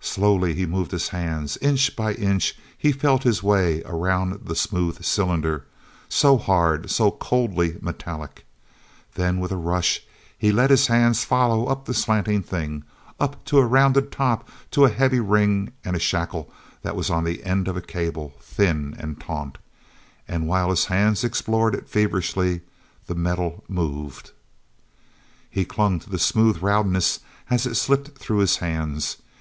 [0.00, 1.56] Slowly he moved his hands.
[1.58, 5.64] Inch by inch he felt his way around the smooth cylinder,
[6.08, 8.44] so hard, so coldly metallic.
[9.14, 10.02] Then, with a rush,
[10.38, 12.84] he let his hands follow up the slanting thing,
[13.18, 16.52] up to a rounded top, to a heavy ring and a shackle
[16.82, 19.58] that was on the end of a cable, thin and taut.
[20.28, 22.60] And, while his hands explored it feverishly,
[23.06, 24.32] the metal moved!
[25.54, 27.20] e clung to the smooth roundness
[27.50, 29.18] as it slipped through his hands.